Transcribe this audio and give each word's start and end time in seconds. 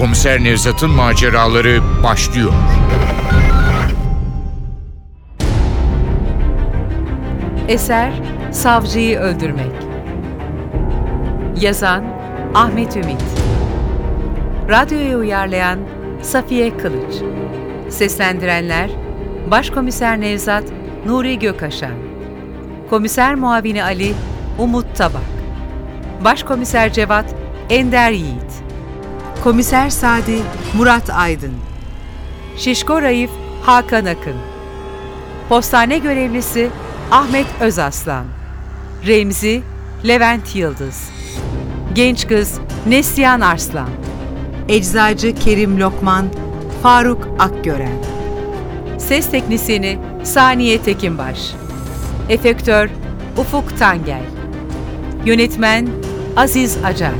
Komiser 0.00 0.44
Nevzat'ın 0.44 0.90
maceraları 0.90 1.80
başlıyor. 2.02 2.52
Eser 7.68 8.12
Savcıyı 8.52 9.18
Öldürmek. 9.18 9.72
Yazan 11.60 12.04
Ahmet 12.54 12.96
Ümit. 12.96 13.22
Radyoya 14.68 15.18
uyarlayan 15.18 15.78
Safiye 16.22 16.76
Kılıç. 16.76 17.14
Seslendirenler 17.88 18.90
Başkomiser 19.50 20.20
Nevzat 20.20 20.64
Nuri 21.06 21.38
Gökaşan 21.38 22.05
Komiser 22.90 23.34
Muavini 23.34 23.84
Ali 23.84 24.14
Umut 24.58 24.96
Tabak 24.96 25.22
Başkomiser 26.24 26.92
Cevat 26.92 27.34
Ender 27.70 28.10
Yiğit 28.10 28.62
Komiser 29.44 29.90
Sadi 29.90 30.38
Murat 30.76 31.10
Aydın 31.10 31.54
Şişko 32.56 33.02
Raif 33.02 33.30
Hakan 33.62 34.04
Akın 34.04 34.36
Postane 35.48 35.98
görevlisi 35.98 36.70
Ahmet 37.10 37.46
Özaslan. 37.60 38.24
Remzi 39.06 39.62
Levent 40.08 40.56
Yıldız. 40.56 41.10
Genç 41.94 42.28
kız 42.28 42.58
Neslihan 42.86 43.40
Arslan. 43.40 43.88
Eczacı 44.68 45.34
Kerim 45.34 45.80
Lokman 45.80 46.26
Faruk 46.82 47.28
Akgören. 47.38 47.98
Ses 48.98 49.30
teknisyeni 49.30 49.98
Saniye 50.24 50.82
Tekinbaş. 50.82 51.65
Efektör 52.28 52.90
Ufuk 53.36 53.78
Tangel. 53.78 54.22
Yönetmen 55.24 55.88
Aziz 56.36 56.76
Acar. 56.84 57.12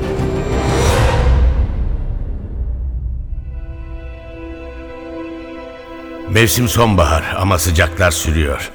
Mevsim 6.31 6.69
sonbahar 6.69 7.37
ama 7.39 7.59
sıcaklar 7.59 8.11
sürüyor. 8.11 8.71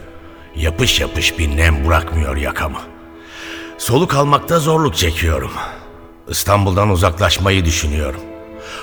Yapış 0.56 1.00
yapış 1.00 1.40
bir 1.40 1.58
nem 1.58 1.86
bırakmıyor 1.88 2.38
yakamı. 2.38 2.80
Soluk 3.78 4.16
almakta 4.16 4.60
zorluk 4.60 4.96
çekiyorum. 4.96 5.52
İstanbul'dan 6.30 6.90
uzaklaşmayı 6.90 7.66
düşünüyorum. 7.66 8.22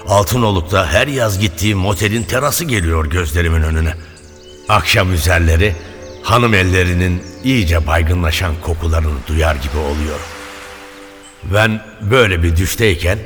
Altınoluk'ta 0.08 0.86
her 0.86 1.06
yaz 1.06 1.38
gittiğim 1.38 1.78
motelin 1.78 2.22
terası 2.22 2.64
geliyor 2.64 3.06
gözlerimin 3.06 3.62
önüne. 3.62 3.94
Akşam 4.68 5.12
üzerleri 5.12 5.74
hanım 6.28 6.54
ellerinin 6.54 7.22
iyice 7.44 7.86
baygınlaşan 7.86 8.54
kokularını 8.62 9.18
duyar 9.26 9.54
gibi 9.54 9.76
oluyorum. 9.76 10.26
Ben 11.54 11.82
böyle 12.00 12.42
bir 12.42 12.56
düşteyken 12.56 13.18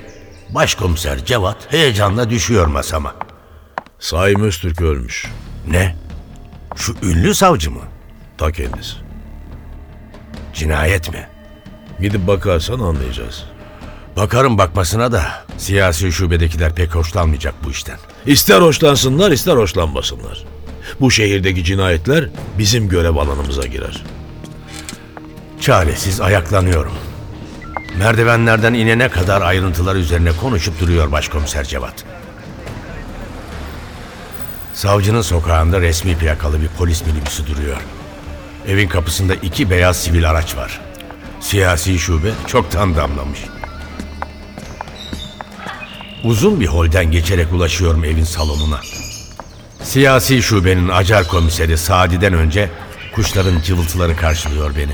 başkomiser 0.51 1.25
Cevat 1.25 1.73
heyecanla 1.73 2.31
düşüyor 2.31 2.67
masama. 2.67 3.15
Saim 3.99 4.43
Öztürk 4.43 4.81
ölmüş. 4.81 5.27
Ne? 5.69 5.97
Şu 6.77 6.97
ünlü 7.03 7.35
savcı 7.35 7.71
mı? 7.71 7.81
Ta 8.39 8.53
kendisi. 8.53 8.97
Cinayet 10.55 11.13
mi? 11.13 11.29
Gidip 12.01 12.27
bakarsan 12.27 12.81
anlayacağız. 12.81 13.45
Bakarım 14.17 14.59
bakmasına 14.59 15.13
da 15.13 15.45
siyasi 15.57 16.13
şubedekiler 16.13 16.75
pek 16.75 16.95
hoşlanmayacak 16.95 17.55
bu 17.65 17.71
işten. 17.71 17.99
İster 18.27 18.61
hoşlansınlar 18.61 19.31
ister 19.31 19.57
hoşlanmasınlar. 19.57 20.52
Bu 21.01 21.11
şehirdeki 21.11 21.65
cinayetler 21.65 22.29
bizim 22.59 22.89
görev 22.89 23.17
alanımıza 23.17 23.67
girer. 23.67 24.03
Çaresiz 25.61 26.21
ayaklanıyorum. 26.21 26.93
Merdivenlerden 27.99 28.75
inene 28.75 29.09
kadar 29.09 29.43
ayrıntılar 29.43 29.97
üzerine 29.97 30.31
konuşup 30.41 30.81
duruyor 30.81 31.13
başkomiser 31.13 31.65
Cevat. 31.65 32.05
Savcının 34.75 35.23
sokağında 35.23 35.81
resmi 35.81 36.17
plakalı 36.19 36.63
bir 36.63 36.69
polis 36.69 37.07
minibüsü 37.07 37.47
duruyor. 37.47 37.77
Evin 38.69 38.89
kapısında 38.89 39.35
iki 39.35 39.71
beyaz 39.71 39.97
sivil 39.97 40.31
araç 40.31 40.57
var. 40.57 40.81
Siyasi 41.41 41.99
şube 41.99 42.31
çoktan 42.47 42.97
damlamış. 42.97 43.41
Uzun 46.25 46.61
bir 46.61 46.67
holden 46.67 47.11
geçerek 47.11 47.53
ulaşıyorum 47.53 48.05
evin 48.05 48.25
salonuna. 48.25 48.81
Siyasi 49.85 50.43
şubenin 50.43 50.89
acar 50.89 51.29
komiseri 51.29 51.79
Sadi'den 51.79 52.33
önce 52.33 52.71
kuşların 53.15 53.61
cıvıltıları 53.61 54.17
karşılıyor 54.17 54.77
beni. 54.77 54.93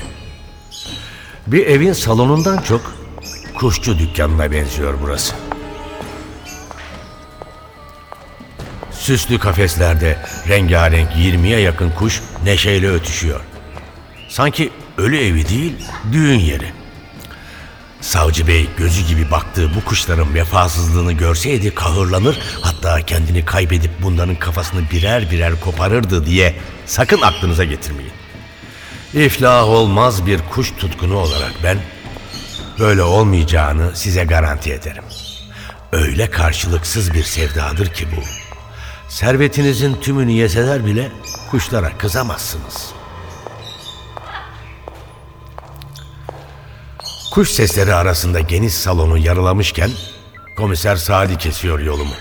Bir 1.47 1.65
evin 1.67 1.93
salonundan 1.93 2.57
çok 2.57 2.93
kuşçu 3.55 3.99
dükkanına 3.99 4.51
benziyor 4.51 4.93
burası. 5.01 5.35
Süslü 8.91 9.39
kafeslerde 9.39 10.17
rengarenk 10.47 11.09
20'ye 11.11 11.59
yakın 11.59 11.89
kuş 11.89 12.21
neşeyle 12.43 12.89
ötüşüyor. 12.89 13.39
Sanki 14.29 14.69
ölü 14.97 15.17
evi 15.17 15.49
değil, 15.49 15.75
düğün 16.11 16.39
yeri. 16.39 16.78
Savcı 18.01 18.47
Bey 18.47 18.69
gözü 18.77 19.07
gibi 19.07 19.31
baktığı 19.31 19.75
bu 19.75 19.85
kuşların 19.85 20.33
vefasızlığını 20.33 21.13
görseydi 21.13 21.75
kahırlanır 21.75 22.39
hatta 22.61 23.01
kendini 23.01 23.45
kaybedip 23.45 23.91
bunların 24.01 24.35
kafasını 24.35 24.81
birer 24.91 25.31
birer 25.31 25.59
koparırdı 25.61 26.25
diye 26.25 26.55
sakın 26.85 27.21
aklınıza 27.21 27.63
getirmeyin. 27.63 28.11
İflah 29.13 29.67
olmaz 29.67 30.25
bir 30.25 30.39
kuş 30.53 30.71
tutkunu 30.71 31.17
olarak 31.17 31.51
ben 31.63 31.77
böyle 32.79 33.03
olmayacağını 33.03 33.95
size 33.95 34.23
garanti 34.23 34.73
ederim. 34.73 35.03
Öyle 35.91 36.29
karşılıksız 36.29 37.13
bir 37.13 37.23
sevdadır 37.23 37.93
ki 37.93 38.07
bu. 38.17 38.21
Servetinizin 39.09 39.95
tümünü 39.95 40.31
yeseler 40.31 40.85
bile 40.85 41.11
kuşlara 41.51 41.97
kızamazsınız. 41.97 42.98
Kuş 47.31 47.49
sesleri 47.49 47.93
arasında 47.93 48.39
geniş 48.39 48.73
salonu 48.73 49.17
yarılamışken 49.17 49.89
komiser 50.57 50.95
Sadi 50.95 51.37
kesiyor 51.37 51.79
yolumu. 51.79 52.13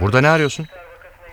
Burada 0.00 0.20
ne 0.20 0.28
arıyorsun? 0.28 0.66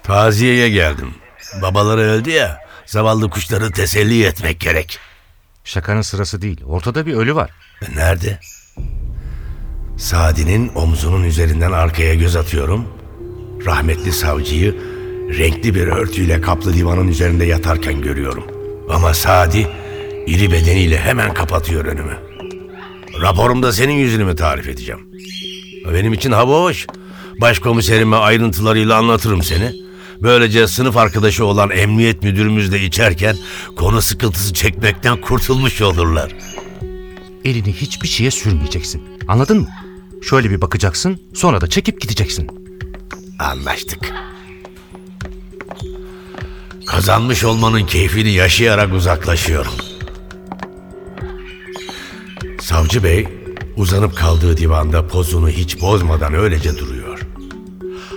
Taziyeye 0.04 0.70
geldim. 0.70 1.14
Babaları 1.62 2.02
öldü 2.02 2.30
ya, 2.30 2.58
zavallı 2.86 3.30
kuşları 3.30 3.72
teselli 3.72 4.26
etmek 4.26 4.60
gerek. 4.60 5.00
Şakanın 5.64 6.02
sırası 6.02 6.42
değil. 6.42 6.64
Ortada 6.66 7.06
bir 7.06 7.14
ölü 7.14 7.36
var. 7.36 7.52
E, 7.82 7.96
Nerede? 7.96 8.40
Sadi'nin 9.98 10.72
omzunun 10.76 11.24
üzerinden 11.24 11.72
arkaya 11.72 12.14
göz 12.14 12.36
atıyorum. 12.36 12.88
Rahmetli 13.66 14.12
savcıyı 14.12 14.76
renkli 15.38 15.76
bir 15.76 15.88
örtüyle 15.88 16.42
kaplı 16.42 16.74
divanın 16.74 17.08
üzerinde 17.08 17.46
yatarken 17.46 18.02
görüyorum. 18.02 18.48
Ama 18.90 19.14
Sadi 19.14 19.68
iri 20.28 20.52
bedeniyle 20.52 21.00
hemen 21.00 21.34
kapatıyor 21.34 21.86
önümü. 21.86 22.18
Raporumda 23.22 23.74
senin 23.74 23.94
yüzünü 23.94 24.26
mü 24.26 24.36
tarif 24.36 24.68
edeceğim? 24.68 25.02
Benim 25.94 26.14
için 26.14 26.32
hava 26.32 26.62
hoş. 26.62 26.88
Başkomiserime 27.42 28.16
ayrıntılarıyla 28.16 28.98
anlatırım 28.98 29.44
seni. 29.44 29.72
Böylece 30.22 30.68
sınıf 30.68 30.98
arkadaşı 30.98 31.46
olan 31.46 31.70
emniyet 31.70 32.24
müdürümüzle 32.24 32.82
içerken 32.82 33.36
konu 33.76 34.02
sıkıntısı 34.02 34.54
çekmekten 34.54 35.22
kurtulmuş 35.22 35.82
olurlar. 35.82 36.36
Elini 37.46 37.74
hiçbir 37.74 38.08
şeye 38.08 38.32
sürmeyeceksin. 38.32 39.04
Anladın 39.28 39.60
mı? 39.60 39.68
Şöyle 40.22 40.50
bir 40.50 40.62
bakacaksın, 40.62 41.22
sonra 41.34 41.62
da 41.62 41.68
çekip 41.68 42.02
gideceksin. 42.02 42.48
Anlaştık. 43.40 44.14
Kazanmış 46.86 47.44
olmanın 47.44 47.86
keyfini 47.86 48.32
yaşayarak 48.32 48.94
uzaklaşıyorum. 48.94 49.74
Savcı 52.68 53.04
bey 53.04 53.28
uzanıp 53.78 54.18
kaldığı 54.18 54.58
divanda 54.58 55.08
pozunu 55.08 55.50
hiç 55.50 55.82
bozmadan 55.82 56.34
öylece 56.34 56.78
duruyor. 56.78 57.20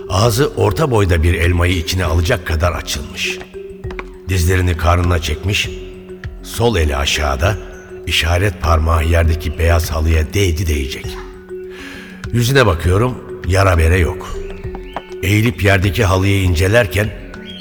Ağzı 0.08 0.49
orta 0.56 0.91
boyda 0.91 1.23
bir 1.23 1.35
elmayı 1.35 1.76
içine 1.76 2.05
alacak 2.05 2.47
kadar 2.47 2.73
açılmış. 2.73 3.38
Dizlerini 4.29 4.76
karnına 4.76 5.19
çekmiş, 5.19 5.70
sol 6.43 6.76
eli 6.76 6.97
aşağıda, 6.97 7.58
işaret 8.06 8.62
parmağı 8.62 9.05
yerdeki 9.05 9.58
beyaz 9.58 9.91
halıya 9.91 10.35
değdi 10.35 10.67
değecek. 10.67 11.06
Yüzüne 12.32 12.67
bakıyorum, 12.67 13.43
yara 13.47 13.79
bere 13.79 13.99
yok. 13.99 14.37
Eğilip 15.23 15.64
yerdeki 15.64 16.05
halıyı 16.05 16.43
incelerken 16.43 17.11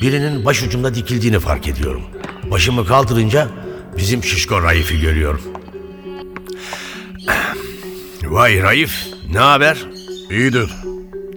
birinin 0.01 0.45
başucumda 0.45 0.95
dikildiğini 0.95 1.39
fark 1.39 1.67
ediyorum. 1.67 2.01
Başımı 2.51 2.85
kaldırınca 2.85 3.47
bizim 3.97 4.23
şişko 4.23 4.63
Raif'i 4.63 5.01
görüyorum. 5.01 5.58
Vay 8.29 8.61
Raif, 8.63 9.07
ne 9.31 9.39
haber? 9.39 9.85
İyidir. 10.31 10.75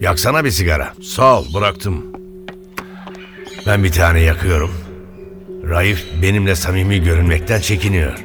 Yaksana 0.00 0.44
bir 0.44 0.50
sigara. 0.50 0.94
Sağ 1.02 1.40
ol 1.40 1.54
bıraktım. 1.54 2.06
Ben 3.66 3.84
bir 3.84 3.92
tane 3.92 4.20
yakıyorum. 4.20 4.70
Raif 5.68 6.06
benimle 6.22 6.56
samimi 6.56 7.02
görünmekten 7.02 7.60
çekiniyor. 7.60 8.18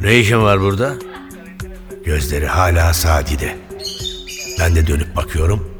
Ne 0.00 0.18
işin 0.18 0.42
var 0.42 0.60
burada? 0.60 0.94
Gözleri 2.04 2.46
hala 2.46 2.94
Sadi'de. 2.94 3.56
Ben 4.60 4.74
de 4.74 4.86
dönüp 4.86 5.16
bakıyorum. 5.16 5.70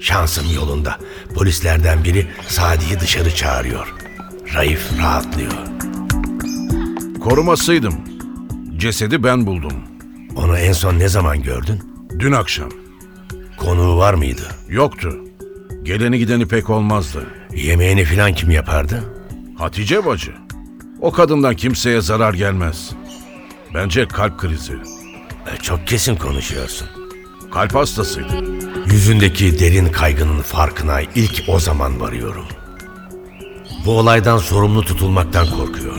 Şansım 0.00 0.54
yolunda. 0.54 0.98
Polislerden 1.34 2.04
biri 2.04 2.26
Sadi'yi 2.48 3.00
dışarı 3.00 3.34
çağırıyor. 3.34 3.94
Raif 4.54 4.98
rahatlıyor. 4.98 5.52
Korumasıydım. 7.20 7.94
Cesedi 8.76 9.24
ben 9.24 9.46
buldum. 9.46 9.95
Onu 10.36 10.58
en 10.58 10.72
son 10.72 10.98
ne 10.98 11.08
zaman 11.08 11.42
gördün? 11.42 11.82
Dün 12.18 12.32
akşam. 12.32 12.68
Konuğu 13.56 13.96
var 13.98 14.14
mıydı? 14.14 14.42
Yoktu. 14.68 15.16
Geleni 15.82 16.18
gideni 16.18 16.46
pek 16.48 16.70
olmazdı. 16.70 17.26
Yemeğini 17.54 18.04
filan 18.04 18.34
kim 18.34 18.50
yapardı? 18.50 19.04
Hatice 19.58 20.06
bacı. 20.06 20.32
O 21.00 21.12
kadından 21.12 21.56
kimseye 21.56 22.00
zarar 22.00 22.34
gelmez. 22.34 22.90
Bence 23.74 24.08
kalp 24.08 24.38
krizi. 24.38 24.72
E, 25.54 25.56
Çok 25.62 25.86
kesin 25.86 26.16
konuşuyorsun. 26.16 26.88
Kalp 27.52 27.74
hastasıydı. 27.74 28.44
Yüzündeki 28.86 29.58
derin 29.58 29.86
kaygının 29.92 30.42
farkına 30.42 31.00
ilk 31.00 31.42
o 31.48 31.60
zaman 31.60 32.00
varıyorum. 32.00 32.44
Bu 33.86 33.98
olaydan 33.98 34.38
sorumlu 34.38 34.82
tutulmaktan 34.84 35.46
korkuyor. 35.50 35.96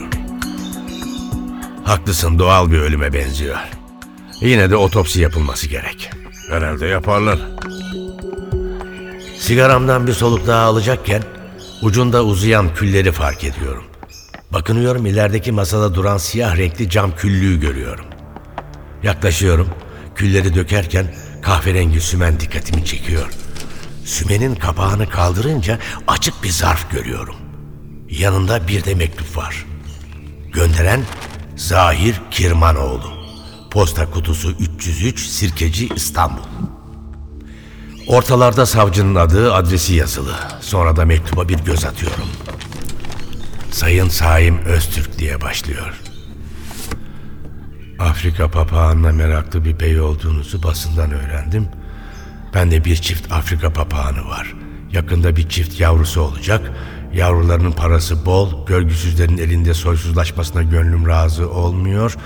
Haklısın 1.84 2.38
doğal 2.38 2.70
bir 2.70 2.78
ölüme 2.78 3.12
benziyor. 3.12 3.56
Yine 4.40 4.70
de 4.70 4.76
otopsi 4.76 5.20
yapılması 5.20 5.68
gerek. 5.68 6.10
Herhalde 6.50 6.86
yaparlar. 6.86 7.38
Sigaramdan 9.38 10.06
bir 10.06 10.12
soluk 10.12 10.46
daha 10.46 10.62
alacakken 10.64 11.22
ucunda 11.82 12.24
uzayan 12.24 12.74
külleri 12.74 13.12
fark 13.12 13.44
ediyorum. 13.44 13.84
Bakınıyorum 14.50 15.06
ilerideki 15.06 15.52
masada 15.52 15.94
duran 15.94 16.18
siyah 16.18 16.56
renkli 16.56 16.90
cam 16.90 17.16
küllüğü 17.16 17.60
görüyorum. 17.60 18.04
Yaklaşıyorum. 19.02 19.68
Külleri 20.14 20.54
dökerken 20.54 21.14
kahverengi 21.42 22.00
sümen 22.00 22.40
dikkatimi 22.40 22.84
çekiyor. 22.84 23.28
Sümenin 24.04 24.54
kapağını 24.54 25.08
kaldırınca 25.08 25.78
açık 26.08 26.42
bir 26.42 26.50
zarf 26.50 26.90
görüyorum. 26.90 27.36
Yanında 28.10 28.68
bir 28.68 28.84
de 28.84 28.94
mektup 28.94 29.36
var. 29.36 29.66
Gönderen 30.52 31.00
Zahir 31.56 32.20
Kirmanoğlu. 32.30 33.17
Posta 33.70 34.10
kutusu 34.10 34.50
303 34.50 35.20
Sirkeci 35.20 35.88
İstanbul. 35.96 36.42
Ortalarda 38.06 38.66
savcının 38.66 39.14
adı, 39.14 39.54
adresi 39.54 39.94
yazılı. 39.94 40.34
Sonra 40.60 40.96
da 40.96 41.04
mektuba 41.04 41.48
bir 41.48 41.58
göz 41.58 41.84
atıyorum. 41.84 42.28
Sayın 43.70 44.08
Saim 44.08 44.58
Öztürk 44.58 45.18
diye 45.18 45.40
başlıyor. 45.40 46.00
Afrika 47.98 48.50
papağanına 48.50 49.12
meraklı 49.12 49.64
bir 49.64 49.80
bey 49.80 50.00
olduğunuzu 50.00 50.62
basından 50.62 51.12
öğrendim. 51.12 51.68
Ben 52.54 52.70
de 52.70 52.84
bir 52.84 52.96
çift 52.96 53.32
Afrika 53.32 53.72
papağanı 53.72 54.24
var. 54.24 54.54
Yakında 54.92 55.36
bir 55.36 55.48
çift 55.48 55.80
yavrusu 55.80 56.20
olacak. 56.20 56.72
Yavrularının 57.14 57.72
parası 57.72 58.26
bol, 58.26 58.66
görgüsüzlerin 58.66 59.38
elinde 59.38 59.74
soysuzlaşmasına 59.74 60.62
gönlüm 60.62 61.08
razı 61.08 61.50
olmuyor. 61.50 62.16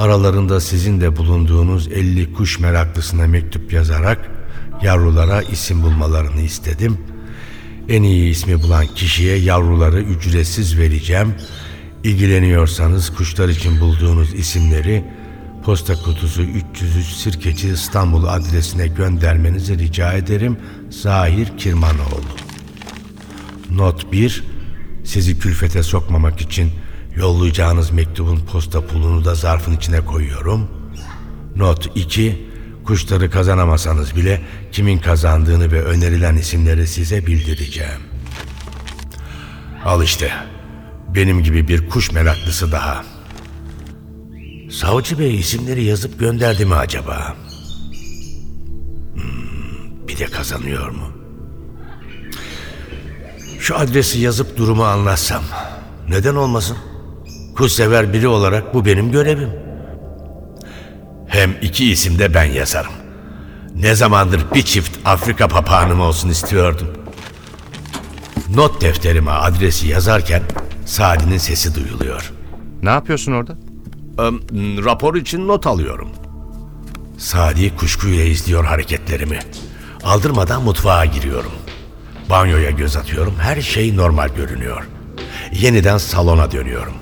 Aralarında 0.00 0.60
sizin 0.60 1.00
de 1.00 1.16
bulunduğunuz 1.16 1.88
50 1.88 2.32
kuş 2.32 2.58
meraklısına 2.58 3.26
mektup 3.26 3.72
yazarak 3.72 4.30
yavrulara 4.82 5.42
isim 5.42 5.82
bulmalarını 5.82 6.40
istedim. 6.40 6.98
En 7.88 8.02
iyi 8.02 8.30
ismi 8.30 8.62
bulan 8.62 8.86
kişiye 8.86 9.36
yavruları 9.36 10.00
ücretsiz 10.00 10.78
vereceğim. 10.78 11.34
İlgileniyorsanız 12.04 13.14
kuşlar 13.14 13.48
için 13.48 13.80
bulduğunuz 13.80 14.34
isimleri 14.34 15.04
posta 15.64 15.94
kutusu 15.94 16.42
303 16.42 17.06
Sirkeci 17.06 17.68
İstanbul 17.68 18.24
adresine 18.24 18.86
göndermenizi 18.86 19.78
rica 19.78 20.12
ederim. 20.12 20.56
Zahir 20.90 21.48
Kirmanoğlu. 21.58 22.30
Not 23.70 24.12
1. 24.12 24.44
Sizi 25.04 25.38
külfete 25.38 25.82
sokmamak 25.82 26.40
için 26.40 26.72
yollayacağınız 27.20 27.90
mektubun 27.90 28.40
posta 28.40 28.86
pulunu 28.86 29.24
da 29.24 29.34
zarfın 29.34 29.76
içine 29.76 30.04
koyuyorum. 30.04 30.68
Not 31.56 31.88
2. 31.94 32.50
Kuşları 32.84 33.30
kazanamasanız 33.30 34.16
bile 34.16 34.40
kimin 34.72 34.98
kazandığını 34.98 35.72
ve 35.72 35.82
önerilen 35.82 36.36
isimleri 36.36 36.86
size 36.86 37.26
bildireceğim. 37.26 38.00
Al 39.84 40.02
işte. 40.02 40.32
Benim 41.14 41.42
gibi 41.42 41.68
bir 41.68 41.88
kuş 41.88 42.12
meraklısı 42.12 42.72
daha. 42.72 43.04
Savcı 44.70 45.18
Bey 45.18 45.38
isimleri 45.38 45.84
yazıp 45.84 46.20
gönderdi 46.20 46.66
mi 46.66 46.74
acaba? 46.74 47.36
Hmm, 49.14 50.08
bir 50.08 50.18
de 50.18 50.24
kazanıyor 50.26 50.88
mu? 50.88 51.12
Şu 53.60 53.76
adresi 53.76 54.18
yazıp 54.20 54.56
durumu 54.56 54.84
anlatsam. 54.84 55.42
Neden 56.08 56.34
olmasın? 56.34 56.76
Kuşsever 57.60 58.12
biri 58.12 58.28
olarak 58.28 58.74
bu 58.74 58.84
benim 58.84 59.12
görevim. 59.12 59.50
Hem 61.26 61.50
iki 61.62 61.90
isim 61.90 62.18
de 62.18 62.34
ben 62.34 62.44
yazarım. 62.44 62.92
Ne 63.74 63.94
zamandır 63.94 64.40
bir 64.54 64.62
çift 64.62 64.98
Afrika 65.04 65.48
papağanım 65.48 66.00
olsun 66.00 66.28
istiyordum. 66.28 66.88
Not 68.54 68.80
defterime 68.80 69.30
adresi 69.30 69.88
yazarken 69.88 70.42
Sadi'nin 70.86 71.38
sesi 71.38 71.74
duyuluyor. 71.74 72.32
Ne 72.82 72.90
yapıyorsun 72.90 73.32
orada? 73.32 73.52
Em, 74.18 74.40
rapor 74.84 75.14
için 75.14 75.48
not 75.48 75.66
alıyorum. 75.66 76.08
Sadi 77.18 77.76
kuşkuyla 77.76 78.24
izliyor 78.24 78.64
hareketlerimi. 78.64 79.38
Aldırmadan 80.04 80.62
mutfağa 80.62 81.04
giriyorum. 81.04 81.52
Banyoya 82.30 82.70
göz 82.70 82.96
atıyorum. 82.96 83.34
Her 83.40 83.60
şey 83.60 83.96
normal 83.96 84.28
görünüyor. 84.28 84.88
Yeniden 85.52 85.98
salona 85.98 86.52
dönüyorum. 86.52 86.94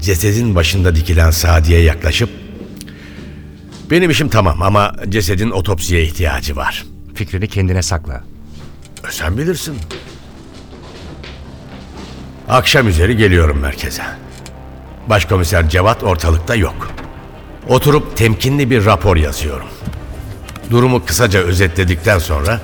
Cesedin 0.00 0.54
başında 0.54 0.96
dikilen 0.96 1.30
Sadi'ye 1.30 1.82
yaklaşıp 1.82 2.30
benim 3.90 4.10
işim 4.10 4.28
tamam 4.28 4.62
ama 4.62 4.94
cesedin 5.08 5.50
otopsiye 5.50 6.02
ihtiyacı 6.02 6.56
var. 6.56 6.84
Fikrini 7.14 7.48
kendine 7.48 7.82
sakla. 7.82 8.24
Sen 9.10 9.38
bilirsin. 9.38 9.76
Akşam 12.48 12.88
üzeri 12.88 13.16
geliyorum 13.16 13.58
merkeze. 13.58 14.02
Başkomiser 15.06 15.68
Cevat 15.68 16.02
ortalıkta 16.02 16.54
yok. 16.54 16.90
Oturup 17.68 18.16
temkinli 18.16 18.70
bir 18.70 18.84
rapor 18.84 19.16
yazıyorum. 19.16 19.66
Durumu 20.70 21.04
kısaca 21.04 21.40
özetledikten 21.40 22.18
sonra 22.18 22.60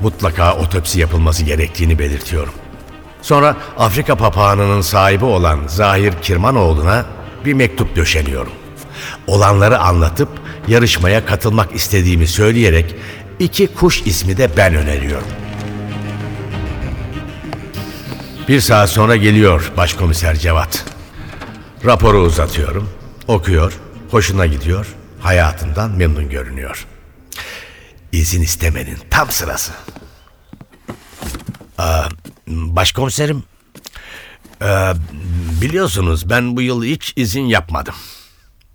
mutlaka 0.00 0.56
otopsi 0.56 1.00
yapılması 1.00 1.44
gerektiğini 1.44 1.98
belirtiyorum. 1.98 2.54
Sonra 3.22 3.56
Afrika 3.78 4.14
papağanının 4.14 4.80
sahibi 4.80 5.24
olan 5.24 5.60
Zahir 5.66 6.12
Kirmanoğlu'na 6.22 7.04
bir 7.44 7.52
mektup 7.54 7.96
döşeliyorum. 7.96 8.52
Olanları 9.26 9.78
anlatıp 9.78 10.28
yarışmaya 10.68 11.26
katılmak 11.26 11.74
istediğimi 11.74 12.26
söyleyerek 12.26 12.94
iki 13.38 13.66
kuş 13.66 14.02
ismi 14.02 14.36
de 14.36 14.50
ben 14.56 14.74
öneriyorum. 14.74 15.28
Bir 18.48 18.60
saat 18.60 18.90
sonra 18.90 19.16
geliyor 19.16 19.72
başkomiser 19.76 20.36
Cevat. 20.36 20.84
Raporu 21.84 22.18
uzatıyorum. 22.18 22.90
Okuyor. 23.28 23.72
Hoşuna 24.10 24.46
gidiyor. 24.46 24.86
Hayatından 25.20 25.90
memnun 25.90 26.30
görünüyor. 26.30 26.86
İzin 28.12 28.42
istemenin 28.42 28.98
tam 29.10 29.30
sırası. 29.30 29.72
Başkomiserim. 32.80 33.42
ee, 34.62 34.92
biliyorsunuz 35.60 36.30
ben 36.30 36.56
bu 36.56 36.62
yıl 36.62 36.84
hiç 36.84 37.12
izin 37.16 37.42
yapmadım. 37.42 37.94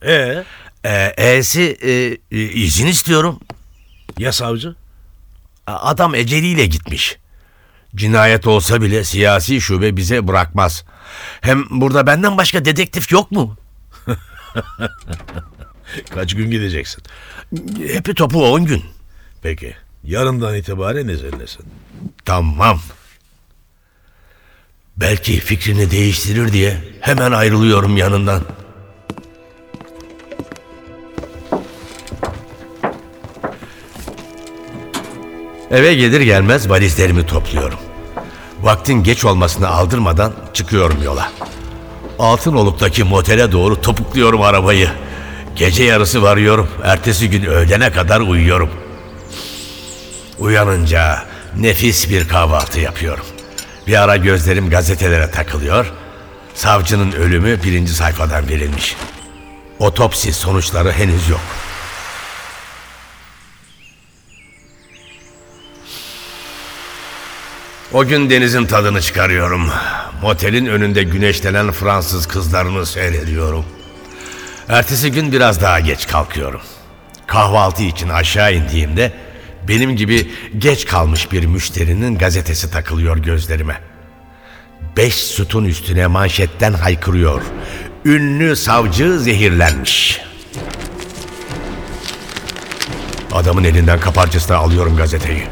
Ee, 0.05 0.43
Ee, 0.85 1.13
E'si 1.17 1.61
e, 1.81 1.91
e, 2.37 2.41
izin 2.51 2.87
istiyorum. 2.87 3.39
ya 4.17 4.31
savcı? 4.31 4.75
Adam 5.67 6.15
eceliyle 6.15 6.65
gitmiş. 6.65 7.17
Cinayet 7.95 8.47
olsa 8.47 8.81
bile 8.81 9.03
siyasi 9.03 9.61
şube 9.61 9.97
bize 9.97 10.27
bırakmaz. 10.27 10.85
Hem 11.41 11.65
burada 11.69 12.07
benden 12.07 12.37
başka 12.37 12.65
dedektif 12.65 13.11
yok 13.11 13.31
mu? 13.31 13.57
Kaç 16.13 16.35
gün 16.35 16.51
gideceksin? 16.51 17.03
Hepi 17.87 18.13
topu 18.13 18.45
10 18.53 18.65
gün. 18.65 18.83
Peki, 19.41 19.75
yarından 20.03 20.55
itibaren 20.55 21.07
izinlesin. 21.07 21.65
Tamam. 22.25 22.79
Belki 24.97 25.39
fikrini 25.39 25.91
değiştirir 25.91 26.53
diye 26.53 26.77
hemen 27.01 27.31
ayrılıyorum 27.31 27.97
yanından. 27.97 28.41
Eve 35.71 35.93
gelir 35.95 36.21
gelmez 36.21 36.69
valizlerimi 36.69 37.25
topluyorum. 37.25 37.79
Vaktin 38.61 39.03
geç 39.03 39.25
olmasını 39.25 39.69
aldırmadan 39.69 40.33
çıkıyorum 40.53 41.03
yola. 41.03 41.31
Altınoluk'taki 42.19 43.03
motele 43.03 43.51
doğru 43.51 43.81
topukluyorum 43.81 44.41
arabayı. 44.41 44.89
Gece 45.55 45.83
yarısı 45.83 46.21
varıyorum. 46.23 46.69
Ertesi 46.83 47.29
gün 47.29 47.43
öğlene 47.45 47.91
kadar 47.91 48.21
uyuyorum. 48.21 48.69
Uyanınca 50.39 51.25
nefis 51.57 52.09
bir 52.09 52.27
kahvaltı 52.27 52.79
yapıyorum. 52.79 53.25
Bir 53.87 54.03
ara 54.03 54.17
gözlerim 54.17 54.69
gazetelere 54.69 55.31
takılıyor. 55.31 55.93
Savcının 56.53 57.11
ölümü 57.11 57.63
birinci 57.63 57.93
sayfadan 57.93 58.49
verilmiş. 58.49 58.95
Otopsi 59.79 60.33
sonuçları 60.33 60.91
henüz 60.91 61.29
yok. 61.29 61.41
O 67.93 68.05
gün 68.05 68.29
denizin 68.29 68.65
tadını 68.65 69.01
çıkarıyorum. 69.01 69.71
Motelin 70.21 70.65
önünde 70.65 71.03
güneşlenen 71.03 71.71
Fransız 71.71 72.27
kızlarını 72.27 72.85
seyrediyorum. 72.85 73.65
Ertesi 74.69 75.11
gün 75.11 75.31
biraz 75.31 75.61
daha 75.61 75.79
geç 75.79 76.07
kalkıyorum. 76.07 76.61
Kahvaltı 77.27 77.83
için 77.83 78.09
aşağı 78.09 78.53
indiğimde 78.53 79.11
benim 79.67 79.95
gibi 79.95 80.31
geç 80.57 80.85
kalmış 80.85 81.31
bir 81.31 81.45
müşterinin 81.45 82.17
gazetesi 82.17 82.71
takılıyor 82.71 83.17
gözlerime. 83.17 83.81
Beş 84.97 85.15
sütun 85.15 85.65
üstüne 85.65 86.07
manşetten 86.07 86.73
haykırıyor. 86.73 87.41
Ünlü 88.05 88.55
savcı 88.55 89.19
zehirlenmiş. 89.19 90.21
Adamın 93.31 93.63
elinden 93.63 93.99
kaparcasına 93.99 94.57
alıyorum 94.57 94.97
gazeteyi. 94.97 95.43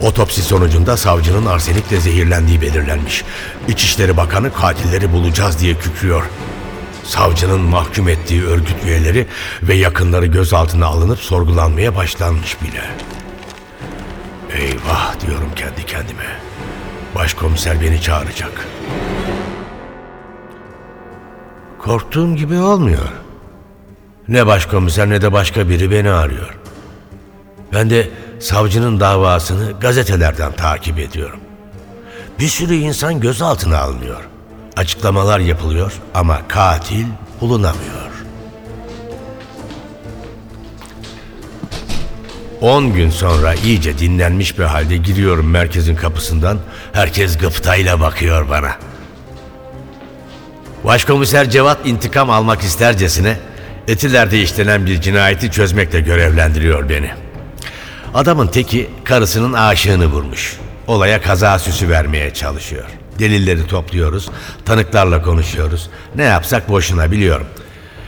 Otopsi 0.00 0.42
sonucunda 0.42 0.96
savcının 0.96 1.46
arsenikle 1.46 2.00
zehirlendiği 2.00 2.60
belirlenmiş. 2.60 3.24
İçişleri 3.68 4.16
Bakanı 4.16 4.52
katilleri 4.52 5.12
bulacağız 5.12 5.60
diye 5.60 5.74
kükrüyor. 5.74 6.24
Savcının 7.04 7.60
mahkum 7.60 8.08
ettiği 8.08 8.44
örgüt 8.44 8.84
üyeleri 8.84 9.26
ve 9.62 9.74
yakınları 9.74 10.26
gözaltına 10.26 10.86
alınıp 10.86 11.18
sorgulanmaya 11.18 11.96
başlanmış 11.96 12.56
bile. 12.62 12.84
Eyvah 14.54 15.20
diyorum 15.20 15.50
kendi 15.56 15.86
kendime. 15.86 16.40
Başkomiser 17.14 17.80
beni 17.80 18.00
çağıracak. 18.00 18.66
Korktuğum 21.78 22.36
gibi 22.36 22.58
olmuyor. 22.58 23.08
Ne 24.28 24.46
başkomiser 24.46 25.10
ne 25.10 25.22
de 25.22 25.32
başka 25.32 25.68
biri 25.68 25.90
beni 25.90 26.10
arıyor. 26.10 26.58
Ben 27.72 27.90
de 27.90 28.10
savcının 28.40 29.00
davasını 29.00 29.80
gazetelerden 29.80 30.52
takip 30.52 30.98
ediyorum. 30.98 31.40
Bir 32.38 32.48
sürü 32.48 32.74
insan 32.74 33.20
gözaltına 33.20 33.78
alınıyor. 33.78 34.28
Açıklamalar 34.76 35.38
yapılıyor 35.38 35.92
ama 36.14 36.48
katil 36.48 37.06
bulunamıyor. 37.40 38.05
10 42.60 42.94
gün 42.94 43.10
sonra 43.10 43.54
iyice 43.54 43.98
dinlenmiş 43.98 44.58
bir 44.58 44.64
halde 44.64 44.96
giriyorum 44.96 45.50
merkezin 45.50 45.96
kapısından. 45.96 46.58
Herkes 46.92 47.38
gıptayla 47.38 48.00
bakıyor 48.00 48.48
bana. 48.48 48.76
Başkomiser 50.84 51.50
Cevat 51.50 51.86
intikam 51.86 52.30
almak 52.30 52.62
istercesine 52.62 53.36
Etiler'de 53.88 54.42
işlenen 54.42 54.86
bir 54.86 55.00
cinayeti 55.00 55.50
çözmekle 55.50 56.00
görevlendiriyor 56.00 56.88
beni. 56.88 57.10
Adamın 58.14 58.46
teki 58.46 58.90
karısının 59.04 59.52
aşığını 59.52 60.06
vurmuş. 60.06 60.56
Olaya 60.86 61.22
kaza 61.22 61.58
süsü 61.58 61.88
vermeye 61.88 62.34
çalışıyor. 62.34 62.84
Delilleri 63.18 63.66
topluyoruz, 63.66 64.28
tanıklarla 64.64 65.22
konuşuyoruz. 65.22 65.90
Ne 66.14 66.22
yapsak 66.22 66.68
boşuna 66.68 67.12
biliyorum. 67.12 67.46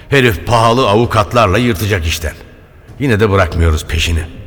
Herif 0.08 0.46
pahalı 0.46 0.88
avukatlarla 0.88 1.58
yırtacak 1.58 2.06
işten. 2.06 2.34
Yine 2.98 3.20
de 3.20 3.30
bırakmıyoruz 3.30 3.86
peşini. 3.86 4.37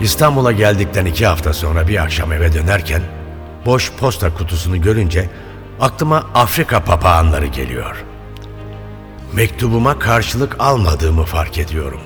İstanbul'a 0.00 0.52
geldikten 0.52 1.06
iki 1.06 1.26
hafta 1.26 1.52
sonra 1.52 1.88
bir 1.88 2.02
akşam 2.02 2.32
eve 2.32 2.52
dönerken 2.52 3.02
boş 3.66 3.92
posta 3.92 4.34
kutusunu 4.34 4.82
görünce 4.82 5.30
aklıma 5.80 6.26
Afrika 6.34 6.84
papağanları 6.84 7.46
geliyor. 7.46 8.04
Mektubuma 9.32 9.98
karşılık 9.98 10.56
almadığımı 10.58 11.24
fark 11.24 11.58
ediyorum. 11.58 12.00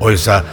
Oysa 0.00 0.44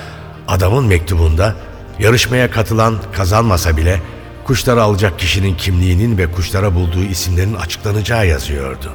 adamın 0.47 0.85
mektubunda 0.85 1.55
yarışmaya 1.99 2.51
katılan 2.51 2.97
kazanmasa 3.13 3.77
bile 3.77 4.01
kuşları 4.43 4.83
alacak 4.83 5.19
kişinin 5.19 5.55
kimliğinin 5.55 6.17
ve 6.17 6.31
kuşlara 6.31 6.75
bulduğu 6.75 7.03
isimlerin 7.03 7.55
açıklanacağı 7.55 8.27
yazıyordu. 8.27 8.91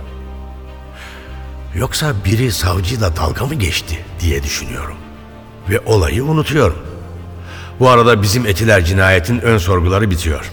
Yoksa 1.74 2.14
biri 2.24 2.52
savcıyla 2.52 3.16
dalga 3.16 3.46
mı 3.46 3.54
geçti 3.54 4.04
diye 4.20 4.42
düşünüyorum. 4.42 4.96
Ve 5.70 5.80
olayı 5.80 6.24
unutuyorum. 6.24 6.78
Bu 7.80 7.88
arada 7.88 8.22
bizim 8.22 8.46
Etiler 8.46 8.84
cinayetin 8.84 9.40
ön 9.40 9.58
sorguları 9.58 10.10
bitiyor. 10.10 10.52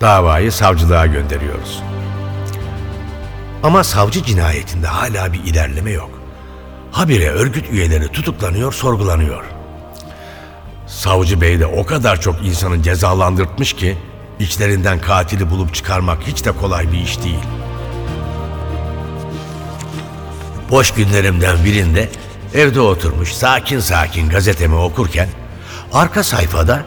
Davayı 0.00 0.52
savcılığa 0.52 1.06
gönderiyoruz. 1.06 1.82
Ama 3.62 3.84
savcı 3.84 4.22
cinayetinde 4.22 4.86
hala 4.86 5.32
bir 5.32 5.44
ilerleme 5.44 5.90
yok. 5.90 6.10
Habire 6.92 7.30
örgüt 7.30 7.70
üyeleri 7.70 8.08
tutuklanıyor, 8.08 8.72
sorgulanıyor. 8.72 9.44
Savcı 10.86 11.40
bey 11.40 11.60
de 11.60 11.66
o 11.66 11.86
kadar 11.86 12.20
çok 12.20 12.46
insanı 12.46 12.82
cezalandırtmış 12.82 13.72
ki 13.72 13.98
içlerinden 14.38 15.00
katili 15.00 15.50
bulup 15.50 15.74
çıkarmak 15.74 16.22
hiç 16.22 16.44
de 16.44 16.52
kolay 16.52 16.92
bir 16.92 16.98
iş 16.98 17.22
değil. 17.22 17.44
Boş 20.70 20.90
günlerimden 20.90 21.64
birinde 21.64 22.08
evde 22.54 22.80
oturmuş 22.80 23.32
sakin 23.32 23.80
sakin 23.80 24.28
gazetemi 24.28 24.74
okurken 24.74 25.28
arka 25.94 26.24
sayfada 26.24 26.82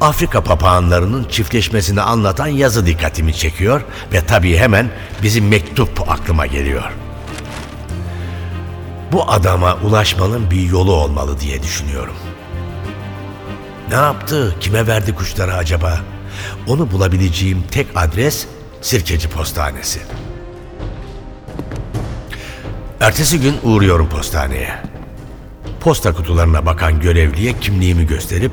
Afrika 0.00 0.44
papağanlarının 0.44 1.24
çiftleşmesini 1.24 2.00
anlatan 2.00 2.46
yazı 2.46 2.86
dikkatimi 2.86 3.34
çekiyor 3.34 3.80
ve 4.12 4.26
tabii 4.26 4.56
hemen 4.56 4.90
bizim 5.22 5.48
mektup 5.48 6.10
aklıma 6.10 6.46
geliyor. 6.46 6.92
Bu 9.12 9.30
adama 9.30 9.74
ulaşmanın 9.74 10.50
bir 10.50 10.70
yolu 10.70 10.92
olmalı 10.92 11.40
diye 11.40 11.62
düşünüyorum. 11.62 12.14
Ne 13.88 13.94
yaptı? 13.94 14.56
Kime 14.60 14.86
verdi 14.86 15.14
kuşları 15.14 15.54
acaba? 15.54 16.00
Onu 16.66 16.90
bulabileceğim 16.90 17.64
tek 17.70 17.86
adres 17.94 18.46
Sirkeci 18.80 19.28
Postanesi. 19.28 20.00
Ertesi 23.00 23.40
gün 23.40 23.54
uğruyorum 23.62 24.08
postaneye. 24.08 24.93
Posta 25.84 26.12
kutularına 26.12 26.66
bakan 26.66 27.00
görevliye 27.00 27.52
kimliğimi 27.60 28.06
gösterip 28.06 28.52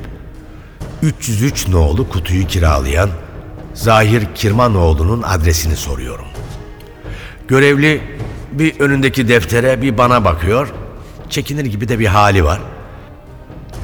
303 1.02 1.68
nolu 1.68 2.08
kutuyu 2.08 2.46
kiralayan 2.46 3.10
Zahir 3.74 4.34
Kirmanoğlu'nun 4.34 5.22
adresini 5.22 5.76
soruyorum. 5.76 6.26
Görevli 7.48 8.00
bir 8.52 8.80
önündeki 8.80 9.28
deftere 9.28 9.82
bir 9.82 9.98
bana 9.98 10.24
bakıyor. 10.24 10.68
Çekinir 11.30 11.64
gibi 11.64 11.88
de 11.88 11.98
bir 11.98 12.06
hali 12.06 12.44
var. 12.44 12.60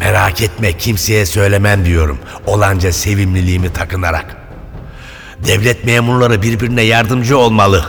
Merak 0.00 0.42
etme 0.42 0.72
kimseye 0.72 1.26
söylemem 1.26 1.84
diyorum. 1.84 2.18
Olanca 2.46 2.92
sevimliliğimi 2.92 3.72
takınarak. 3.72 4.36
Devlet 5.46 5.84
memurları 5.84 6.42
birbirine 6.42 6.82
yardımcı 6.82 7.38
olmalı. 7.38 7.84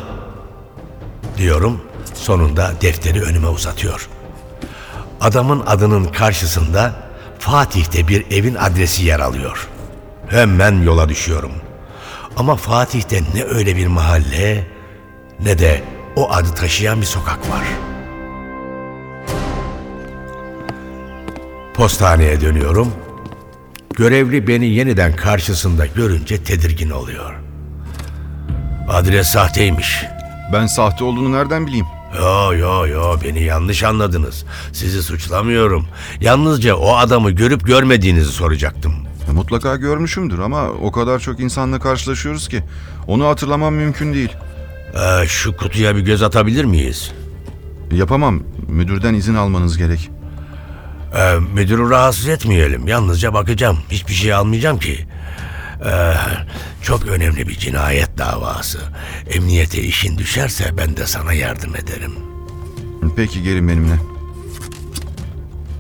Diyorum. 1.37 1.81
Sonunda 2.13 2.73
defteri 2.81 3.21
önüme 3.21 3.47
uzatıyor. 3.47 4.09
Adamın 5.21 5.63
adının 5.65 6.05
karşısında 6.05 6.93
Fatih'te 7.39 8.07
bir 8.07 8.31
evin 8.31 8.55
adresi 8.55 9.05
yer 9.05 9.19
alıyor. 9.19 9.67
Hemen 10.27 10.81
yola 10.81 11.09
düşüyorum. 11.09 11.51
Ama 12.37 12.55
Fatih'te 12.55 13.21
ne 13.33 13.43
öyle 13.43 13.75
bir 13.75 13.87
mahalle 13.87 14.67
ne 15.39 15.59
de 15.59 15.83
o 16.15 16.31
adı 16.31 16.53
taşıyan 16.55 17.01
bir 17.01 17.05
sokak 17.05 17.49
var. 17.49 17.63
Postaneye 21.73 22.41
dönüyorum. 22.41 22.93
Görevli 23.95 24.47
beni 24.47 24.65
yeniden 24.65 25.15
karşısında 25.15 25.85
görünce 25.85 26.43
tedirgin 26.43 26.89
oluyor. 26.89 27.33
Adres 28.89 29.27
sahteymiş. 29.27 30.05
Ben 30.53 30.65
sahte 30.67 31.03
olduğunu 31.03 31.31
nereden 31.31 31.67
bileyim? 31.67 31.85
Yo 32.17 32.53
yo 32.53 32.87
yo 32.87 33.15
beni 33.23 33.43
yanlış 33.43 33.83
anladınız. 33.83 34.45
Sizi 34.73 35.03
suçlamıyorum. 35.03 35.87
Yalnızca 36.21 36.75
o 36.75 36.95
adamı 36.95 37.31
görüp 37.31 37.65
görmediğinizi 37.67 38.31
soracaktım. 38.31 38.93
E, 39.29 39.31
Mutlaka 39.31 39.75
görmüşümdür 39.75 40.39
ama 40.39 40.67
o 40.69 40.91
kadar 40.91 41.19
çok 41.19 41.39
insanla 41.39 41.79
karşılaşıyoruz 41.79 42.47
ki 42.47 42.63
onu 43.07 43.27
hatırlamam 43.27 43.73
mümkün 43.73 44.13
değil. 44.13 44.31
Ee, 44.93 45.27
şu 45.27 45.57
kutuya 45.57 45.95
bir 45.95 46.01
göz 46.01 46.23
atabilir 46.23 46.65
miyiz? 46.65 47.11
Yapamam. 47.91 48.43
Müdürden 48.67 49.13
izin 49.13 49.35
almanız 49.35 49.77
gerek. 49.77 50.09
Ee, 51.15 51.33
müdürü 51.53 51.89
rahatsız 51.89 52.27
etmeyelim. 52.27 52.87
Yalnızca 52.87 53.33
bakacağım. 53.33 53.77
Hiçbir 53.91 54.13
şey 54.13 54.33
almayacağım 54.33 54.79
ki. 54.79 55.07
Ee, 55.85 56.13
çok 56.81 57.05
önemli 57.05 57.47
bir 57.47 57.59
cinayet 57.59 58.17
davası. 58.17 58.79
Emniyete 59.29 59.81
işin 59.81 60.17
düşerse 60.17 60.77
ben 60.77 60.97
de 60.97 61.05
sana 61.05 61.33
yardım 61.33 61.75
ederim. 61.75 62.13
Peki 63.15 63.43
gelin 63.43 63.67
benimle. 63.67 63.95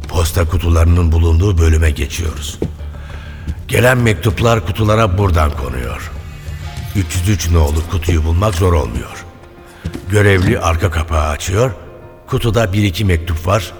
Posta 0.07 0.45
kutularının 0.49 1.11
bulunduğu 1.11 1.57
bölüme 1.57 1.91
geçiyoruz. 1.91 2.59
Gelen 3.67 3.97
mektuplar 3.97 4.65
kutulara 4.65 5.17
buradan 5.17 5.51
konuyor. 5.51 6.11
303 6.95 7.49
nolu 7.51 7.89
kutuyu 7.91 8.23
bulmak 8.23 8.55
zor 8.55 8.73
olmuyor. 8.73 9.25
Görevli 10.09 10.59
arka 10.59 10.91
kapağı 10.91 11.27
açıyor. 11.27 11.71
Kutuda 12.27 12.73
bir 12.73 12.83
iki 12.83 13.05
mektup 13.05 13.47
var. 13.47 13.71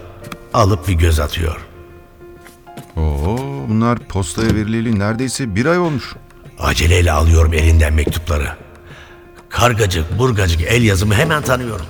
Alıp 0.54 0.88
bir 0.88 0.92
göz 0.92 1.20
atıyor. 1.20 1.69
Oo, 2.96 3.38
bunlar 3.68 3.98
postaya 3.98 4.54
verileli 4.54 4.98
neredeyse 4.98 5.54
bir 5.54 5.66
ay 5.66 5.78
olmuş. 5.78 6.14
Aceleyle 6.58 7.12
alıyorum 7.12 7.52
elinden 7.52 7.92
mektupları. 7.92 8.48
Kargacık, 9.48 10.18
burgacık 10.18 10.60
el 10.60 10.82
yazımı 10.82 11.14
hemen 11.14 11.42
tanıyorum. 11.42 11.86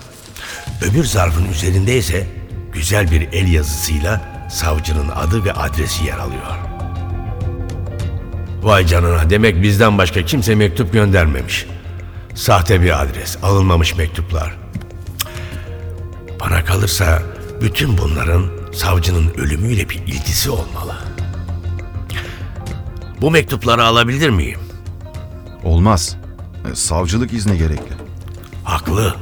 Öbür 0.82 1.04
zarfın 1.04 1.44
üzerinde 1.44 1.96
ise 1.96 2.26
güzel 2.72 3.10
bir 3.10 3.28
el 3.32 3.52
yazısıyla 3.52 4.20
savcının 4.50 5.08
adı 5.08 5.44
ve 5.44 5.52
adresi 5.52 6.06
yer 6.06 6.18
alıyor. 6.18 6.56
Vay 8.62 8.86
canına 8.86 9.30
demek 9.30 9.62
bizden 9.62 9.98
başka 9.98 10.22
kimse 10.22 10.54
mektup 10.54 10.92
göndermemiş. 10.92 11.66
Sahte 12.34 12.82
bir 12.82 13.02
adres, 13.02 13.38
alınmamış 13.42 13.96
mektuplar. 13.96 14.56
Bana 16.40 16.64
kalırsa 16.64 17.22
bütün 17.60 17.98
bunların 17.98 18.59
savcının 18.72 19.34
ölümüyle 19.34 19.88
bir 19.88 19.94
ilgisi 20.06 20.50
olmalı. 20.50 20.94
Bu 23.20 23.30
mektupları 23.30 23.84
alabilir 23.84 24.30
miyim? 24.30 24.60
Olmaz. 25.64 26.16
E, 26.72 26.74
Savcılık 26.74 27.32
izni 27.32 27.58
gerekli. 27.58 27.94
Haklı. 28.64 29.14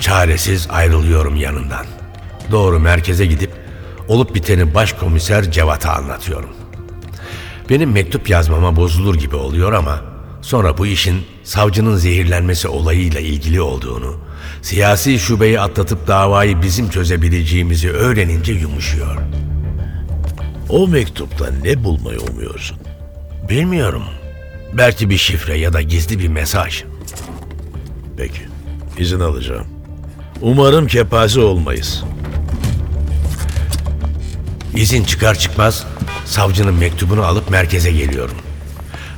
Çaresiz 0.00 0.68
ayrılıyorum 0.70 1.36
yanından. 1.36 1.86
Doğru 2.50 2.80
merkeze 2.80 3.26
gidip 3.26 3.50
olup 4.08 4.34
biteni 4.34 4.74
başkomiser 4.74 5.50
Cevat'a 5.50 5.92
anlatıyorum. 5.92 6.50
Benim 7.70 7.92
mektup 7.92 8.30
yazmama 8.30 8.76
bozulur 8.76 9.14
gibi 9.14 9.36
oluyor 9.36 9.72
ama 9.72 10.00
sonra 10.42 10.78
bu 10.78 10.86
işin 10.86 11.26
savcının 11.44 11.96
zehirlenmesi 11.96 12.68
olayıyla 12.68 13.20
ilgili 13.20 13.60
olduğunu, 13.60 14.16
siyasi 14.64 15.18
şubeyi 15.18 15.60
atlatıp 15.60 16.06
davayı 16.06 16.62
bizim 16.62 16.90
çözebileceğimizi 16.90 17.90
öğrenince 17.90 18.52
yumuşuyor. 18.52 19.16
O 20.68 20.88
mektupta 20.88 21.50
ne 21.62 21.84
bulmayı 21.84 22.18
umuyorsun? 22.20 22.78
Bilmiyorum. 23.48 24.02
Belki 24.72 25.10
bir 25.10 25.16
şifre 25.16 25.58
ya 25.58 25.72
da 25.72 25.80
gizli 25.80 26.18
bir 26.18 26.28
mesaj. 26.28 26.84
Peki, 28.16 28.40
izin 28.98 29.20
alacağım. 29.20 29.66
Umarım 30.40 30.86
kepaze 30.86 31.40
olmayız. 31.40 32.04
İzin 34.74 35.04
çıkar 35.04 35.34
çıkmaz 35.34 35.86
savcının 36.24 36.74
mektubunu 36.74 37.24
alıp 37.24 37.50
merkeze 37.50 37.92
geliyorum. 37.92 38.36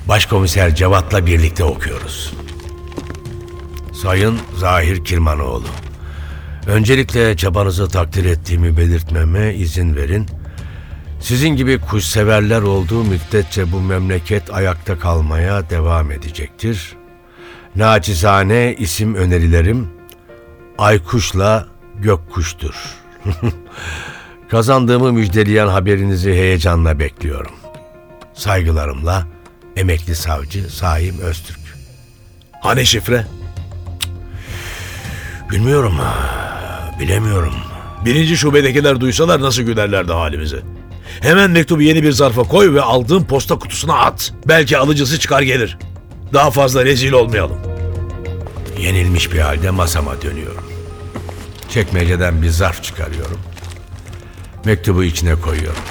Başkomiser 0.08 0.74
Cevat'la 0.74 1.26
birlikte 1.26 1.64
okuyoruz. 1.64 2.32
Sayın 4.02 4.38
Zahir 4.56 5.04
Kirmanoğlu. 5.04 5.66
Öncelikle 6.66 7.36
çabanızı 7.36 7.88
takdir 7.88 8.24
ettiğimi 8.24 8.76
belirtmeme 8.76 9.54
izin 9.54 9.96
verin. 9.96 10.26
Sizin 11.20 11.48
gibi 11.48 11.80
kuşseverler 11.80 12.62
olduğu 12.62 13.04
müddetçe 13.04 13.72
bu 13.72 13.80
memleket 13.80 14.54
ayakta 14.54 14.98
kalmaya 14.98 15.70
devam 15.70 16.10
edecektir. 16.10 16.96
Naçizane 17.76 18.74
isim 18.78 19.14
önerilerim 19.14 19.88
Aykuş'la 20.78 21.66
Gökkuş'tur. 21.94 22.74
Kazandığımı 24.48 25.12
müjdeleyen 25.12 25.68
haberinizi 25.68 26.32
heyecanla 26.32 26.98
bekliyorum. 26.98 27.52
Saygılarımla 28.34 29.26
emekli 29.76 30.14
savcı 30.14 30.70
Saim 30.70 31.18
Öztürk. 31.18 31.60
Hani 32.60 32.86
şifre? 32.86 33.26
Bilmiyorum, 35.50 35.94
bilemiyorum. 37.00 37.54
Birinci 38.04 38.36
şubedekiler 38.36 39.00
duysalar 39.00 39.40
nasıl 39.40 39.62
gülerlerdi 39.62 40.12
halimize. 40.12 40.62
Hemen 41.20 41.50
mektubu 41.50 41.82
yeni 41.82 42.02
bir 42.02 42.12
zarfa 42.12 42.42
koy 42.42 42.74
ve 42.74 42.82
aldığın 42.82 43.24
posta 43.24 43.58
kutusuna 43.58 43.94
at. 43.98 44.32
Belki 44.48 44.78
alıcısı 44.78 45.18
çıkar 45.18 45.42
gelir. 45.42 45.78
Daha 46.32 46.50
fazla 46.50 46.84
rezil 46.84 47.12
olmayalım. 47.12 47.58
Yenilmiş 48.78 49.32
bir 49.32 49.38
halde 49.38 49.70
masama 49.70 50.22
dönüyorum. 50.22 50.64
Çekmeceden 51.68 52.42
bir 52.42 52.48
zarf 52.48 52.82
çıkarıyorum. 52.82 53.38
Mektubu 54.64 55.04
içine 55.04 55.34
koyuyorum. 55.34 55.82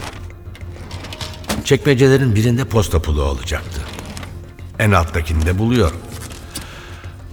Çekmecelerin 1.66 2.36
birinde 2.36 2.66
posta 2.66 3.02
pulu 3.02 3.24
olacaktı. 3.24 3.82
En 4.80 4.92
alttakini 4.92 5.46
de 5.46 5.58
buluyorum. 5.60 6.00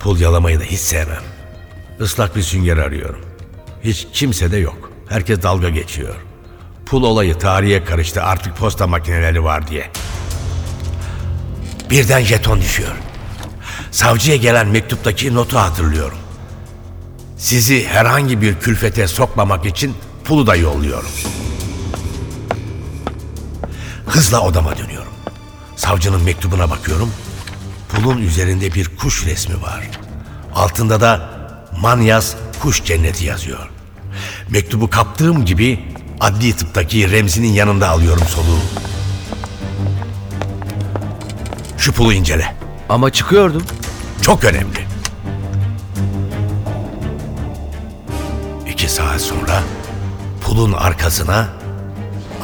Pul 0.01 0.21
yalamayı 0.21 0.61
da 0.61 0.65
hiç 0.65 0.81
sevmem. 0.81 1.32
Islak 2.03 2.37
bir 2.37 2.43
sünger 2.43 2.77
arıyorum. 2.77 3.21
Hiç 3.85 4.07
kimse 4.13 4.53
de 4.53 4.57
yok. 4.57 4.91
Herkes 5.09 5.43
dalga 5.43 5.69
geçiyor. 5.69 6.15
Pul 6.87 7.03
olayı 7.03 7.39
tarihe 7.39 7.85
karıştı 7.85 8.23
artık 8.23 8.57
posta 8.57 8.87
makineleri 8.87 9.45
var 9.45 9.69
diye. 9.69 9.91
Birden 11.91 12.21
jeton 12.21 12.61
düşüyor. 12.61 12.93
Savcıya 13.91 14.37
gelen 14.37 14.69
mektuptaki 14.69 15.35
notu 15.35 15.59
hatırlıyorum. 15.59 16.19
Sizi 17.37 17.87
herhangi 17.87 18.43
bir 18.43 18.55
külfete 18.55 19.09
sokmamak 19.09 19.67
için 19.67 19.95
pulu 20.25 20.47
da 20.47 20.57
yolluyorum. 20.57 21.11
Hızla 24.07 24.41
odama 24.41 24.79
dönüyorum. 24.79 25.13
Savcının 25.77 26.23
mektubuna 26.23 26.71
bakıyorum. 26.71 27.11
Pulun 27.89 28.19
üzerinde 28.19 28.75
bir 28.75 28.97
kuş 28.97 29.27
resmi 29.27 29.63
var. 29.63 29.91
Altında 30.55 31.01
da 31.01 31.32
Manyas 31.83 32.35
Kuş 32.61 32.85
Cenneti 32.85 33.25
yazıyor. 33.25 33.69
Mektubu 34.51 34.91
kaptığım 34.91 35.45
gibi 35.45 35.85
adli 36.21 36.57
tıptaki 36.57 37.11
Remzi'nin 37.11 37.53
yanında 37.53 37.89
alıyorum 37.89 38.25
soluğu. 38.29 38.59
Şu 41.79 41.93
pulu 41.93 42.13
incele. 42.13 42.55
Ama 42.89 43.11
çıkıyordum. 43.11 43.63
Çok 44.21 44.45
önemli. 44.45 44.87
İki 48.69 48.89
saat 48.89 49.21
sonra 49.21 49.63
pulun 50.45 50.73
arkasına 50.73 51.49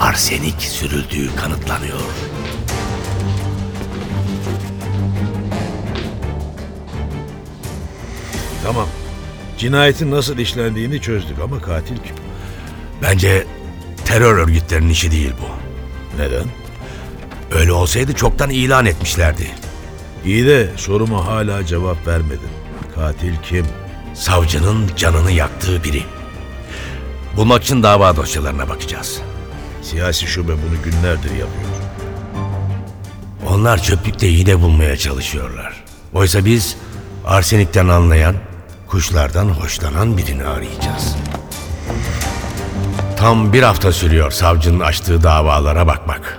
arsenik 0.01 0.63
sürüldüğü 0.63 1.37
kanıtlanıyor. 1.37 2.01
Tamam. 8.65 8.87
Cinayetin 9.59 10.11
nasıl 10.11 10.39
işlendiğini 10.39 11.01
çözdük 11.01 11.39
ama 11.39 11.61
katil 11.63 11.97
kim? 11.97 12.17
Bence 13.03 13.47
terör 14.05 14.39
örgütlerinin 14.39 14.91
işi 14.91 15.11
değil 15.11 15.33
bu. 15.41 15.49
Neden? 16.23 16.45
Öyle 17.53 17.73
olsaydı 17.73 18.13
çoktan 18.13 18.51
ilan 18.51 18.87
etmişlerdi. 18.87 19.51
İyi 20.25 20.47
de 20.47 20.71
soruma 20.77 21.27
hala 21.27 21.67
cevap 21.67 22.07
vermedin. 22.07 22.51
Katil 22.95 23.35
kim? 23.43 23.67
Savcının 24.15 24.91
canını 24.97 25.31
yaktığı 25.31 25.85
biri. 25.85 26.03
Bulmak 27.37 27.63
için 27.63 27.83
dava 27.83 28.17
dosyalarına 28.17 28.69
bakacağız. 28.69 29.21
Siyasi 29.83 30.27
şube 30.27 30.53
bunu 30.53 30.83
günlerdir 30.85 31.31
yapıyor. 31.31 31.69
Onlar 33.49 33.83
çöplükte 33.83 34.29
iğne 34.29 34.61
bulmaya 34.61 34.97
çalışıyorlar. 34.97 35.85
Oysa 36.15 36.45
biz 36.45 36.77
arsenikten 37.27 37.89
anlayan, 37.89 38.35
kuşlardan 38.89 39.49
hoşlanan 39.49 40.17
birini 40.17 40.45
arayacağız. 40.45 41.17
Tam 43.17 43.53
bir 43.53 43.63
hafta 43.63 43.93
sürüyor 43.93 44.31
savcının 44.31 44.81
açtığı 44.81 45.23
davalara 45.23 45.87
bakmak. 45.87 46.39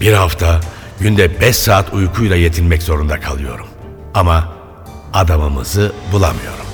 Bir 0.00 0.12
hafta 0.12 0.60
günde 1.00 1.40
beş 1.40 1.56
saat 1.56 1.92
uykuyla 1.92 2.36
yetinmek 2.36 2.82
zorunda 2.82 3.20
kalıyorum. 3.20 3.66
Ama 4.14 4.48
adamımızı 5.12 5.92
bulamıyorum. 6.12 6.66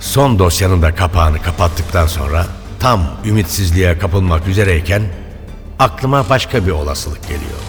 Son 0.00 0.38
dosyanın 0.38 0.82
da 0.82 0.94
kapağını 0.94 1.42
kapattıktan 1.42 2.06
sonra 2.06 2.46
tam 2.80 3.00
ümitsizliğe 3.24 3.98
kapılmak 3.98 4.48
üzereyken 4.48 5.02
aklıma 5.78 6.28
başka 6.28 6.66
bir 6.66 6.70
olasılık 6.70 7.22
geliyor. 7.22 7.60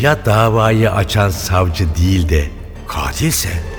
Ya 0.00 0.24
davayı 0.24 0.92
açan 0.92 1.30
savcı 1.30 1.94
değil 1.96 2.28
de 2.28 2.44
katilse? 2.88 3.77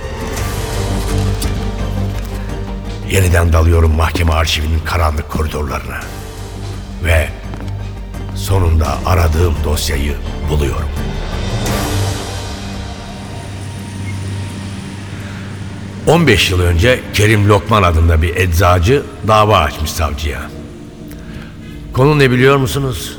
Yeniden 3.11 3.53
dalıyorum 3.53 3.95
mahkeme 3.95 4.33
arşivinin 4.33 4.79
karanlık 4.79 5.29
koridorlarına. 5.29 5.99
Ve 7.03 7.29
sonunda 8.35 8.97
aradığım 9.05 9.55
dosyayı 9.63 10.13
buluyorum. 10.49 10.89
...15 16.07 16.51
yıl 16.51 16.59
önce 16.59 16.99
Kerim 17.13 17.49
Lokman 17.49 17.83
adında 17.83 18.21
bir 18.21 18.35
eczacı 18.35 19.03
dava 19.27 19.57
açmış 19.57 19.91
savcıya. 19.91 20.39
Konu 21.93 22.19
ne 22.19 22.31
biliyor 22.31 22.57
musunuz? 22.57 23.17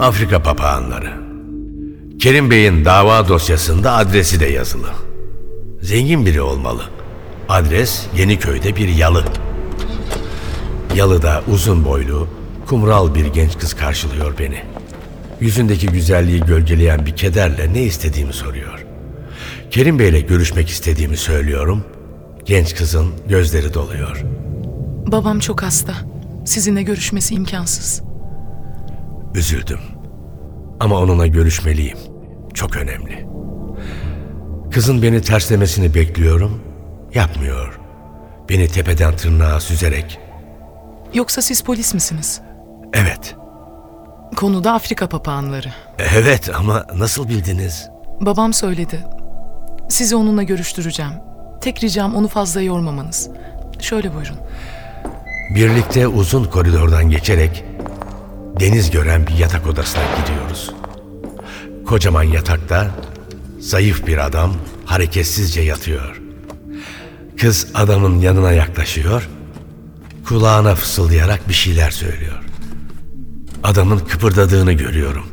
Afrika 0.00 0.42
papağanları. 0.42 1.12
Kerim 2.18 2.50
Bey'in 2.50 2.84
dava 2.84 3.28
dosyasında 3.28 3.92
adresi 3.92 4.40
de 4.40 4.46
yazılı. 4.46 4.88
Zengin 5.82 6.26
biri 6.26 6.40
olmalı. 6.40 6.82
Adres 7.52 8.06
Yeniköy'de 8.16 8.76
bir 8.76 8.88
yalı. 8.88 9.24
Yalıda 10.96 11.42
uzun 11.52 11.84
boylu, 11.84 12.28
kumral 12.66 13.14
bir 13.14 13.26
genç 13.26 13.58
kız 13.58 13.74
karşılıyor 13.74 14.38
beni. 14.38 14.62
Yüzündeki 15.40 15.86
güzelliği 15.86 16.40
gölgeleyen 16.40 17.06
bir 17.06 17.16
kederle 17.16 17.72
ne 17.72 17.82
istediğimi 17.82 18.32
soruyor. 18.32 18.86
Kerim 19.70 19.98
Bey'le 19.98 20.26
görüşmek 20.26 20.68
istediğimi 20.68 21.16
söylüyorum. 21.16 21.84
Genç 22.44 22.74
kızın 22.74 23.08
gözleri 23.28 23.74
doluyor. 23.74 24.22
Babam 25.06 25.38
çok 25.38 25.62
hasta. 25.62 25.94
Sizinle 26.44 26.82
görüşmesi 26.82 27.34
imkansız. 27.34 28.02
Üzüldüm. 29.34 29.80
Ama 30.80 30.98
onunla 30.98 31.26
görüşmeliyim. 31.26 31.98
Çok 32.54 32.76
önemli. 32.76 33.26
Kızın 34.70 35.02
beni 35.02 35.22
terslemesini 35.22 35.94
bekliyorum. 35.94 36.71
Yapmıyor. 37.14 37.78
Beni 38.48 38.68
tepeden 38.68 39.16
tırnağa 39.16 39.60
süzerek 39.60 40.18
Yoksa 41.14 41.42
siz 41.42 41.62
polis 41.62 41.94
misiniz? 41.94 42.40
evet, 42.94 43.36
Konuda 44.36 44.72
Afrika 44.72 45.08
papağanları. 45.08 45.68
evet 46.16 46.50
ama 46.58 46.86
nasıl 46.94 47.28
bildiniz? 47.28 47.88
Babam 48.20 48.52
söyledi. 48.52 49.04
Sizi 49.88 50.16
onunla 50.16 50.42
görüştüreceğim. 50.42 51.12
Tek 51.60 51.82
ricam 51.82 52.14
onu 52.14 52.28
fazla 52.28 52.60
yormamanız. 52.60 53.30
Şöyle 53.80 54.14
buyurun. 54.14 54.36
Birlikte 55.54 56.06
uzun 56.08 56.44
koridordan 56.44 57.10
geçerek 57.10 57.64
deniz 58.60 58.90
gören 58.90 59.26
bir 59.26 59.34
yatak 59.34 59.66
odasına 59.66 60.02
gidiyoruz. 60.20 60.70
Kocaman 61.86 62.22
yatakta 62.22 62.90
zayıf 63.60 64.06
bir 64.06 64.18
adam 64.26 64.52
hareketsizce 64.84 65.60
yatıyor. 65.60 66.21
Kız 67.42 67.66
adamın 67.74 68.20
yanına 68.20 68.52
yaklaşıyor, 68.52 69.28
kulağına 70.24 70.74
fısıldayarak 70.74 71.48
bir 71.48 71.54
şeyler 71.54 71.90
söylüyor. 71.90 72.42
Adamın 73.62 73.98
kıpırdadığını 73.98 74.72
görüyorum. 74.72 75.26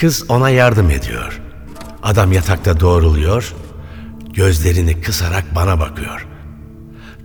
Kız 0.00 0.30
ona 0.30 0.50
yardım 0.50 0.90
ediyor. 0.90 1.40
Adam 2.02 2.32
yatakta 2.32 2.80
doğruluyor, 2.80 3.54
gözlerini 4.34 5.00
kısarak 5.00 5.54
bana 5.54 5.80
bakıyor. 5.80 6.26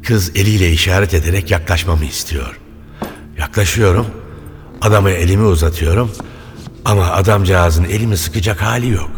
Kız 0.03 0.29
eliyle 0.35 0.71
işaret 0.71 1.13
ederek 1.13 1.51
yaklaşmamı 1.51 2.05
istiyor. 2.05 2.59
Yaklaşıyorum. 3.37 4.07
Adama 4.81 5.09
elimi 5.09 5.45
uzatıyorum. 5.45 6.11
Ama 6.85 7.05
adamcağızın 7.11 7.83
elimi 7.83 8.17
sıkacak 8.17 8.61
hali 8.61 8.89
yok. 8.89 9.16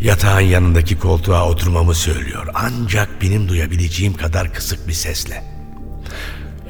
Yatağın 0.00 0.40
yanındaki 0.40 0.98
koltuğa 0.98 1.48
oturmamı 1.48 1.94
söylüyor. 1.94 2.46
Ancak 2.54 3.22
benim 3.22 3.48
duyabileceğim 3.48 4.14
kadar 4.14 4.54
kısık 4.54 4.88
bir 4.88 4.92
sesle. 4.92 5.44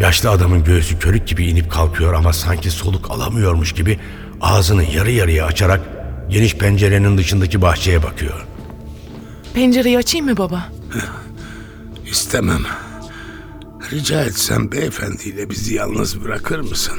Yaşlı 0.01 0.31
adamın 0.31 0.64
göğsü 0.64 0.99
körük 0.99 1.29
gibi 1.29 1.47
inip 1.47 1.71
kalkıyor 1.71 2.12
ama 2.12 2.33
sanki 2.33 2.71
soluk 2.71 3.11
alamıyormuş 3.11 3.73
gibi 3.73 4.01
ağzını 4.40 4.85
yarı 4.85 5.11
yarıya 5.11 5.47
açarak 5.47 5.81
geniş 6.31 6.55
pencerenin 6.57 7.19
dışındaki 7.19 7.62
bahçeye 7.62 8.03
bakıyor. 8.03 8.47
Pencereyi 9.55 9.99
açayım 9.99 10.27
mı 10.27 10.37
baba? 10.37 10.69
İstemem. 12.11 12.62
Rica 13.93 14.25
etsem 14.25 14.73
beyefendiyle 14.73 15.51
bizi 15.51 15.75
yalnız 15.75 16.25
bırakır 16.25 16.61
mısın? 16.61 16.99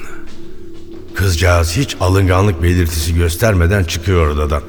Kızcağız 1.15 1.77
hiç 1.77 1.97
alınganlık 1.99 2.63
belirtisi 2.63 3.15
göstermeden 3.15 3.83
çıkıyor 3.83 4.27
odadan. 4.27 4.63